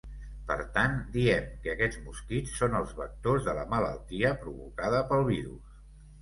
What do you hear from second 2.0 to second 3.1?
mosquits són els